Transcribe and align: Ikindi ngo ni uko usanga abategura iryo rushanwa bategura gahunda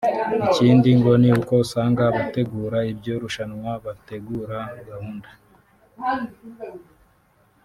Ikindi 0.47 0.89
ngo 0.99 1.11
ni 1.21 1.29
uko 1.39 1.53
usanga 1.65 2.01
abategura 2.09 2.77
iryo 2.91 3.13
rushanwa 3.23 3.71
bategura 3.85 4.59
gahunda 4.87 5.29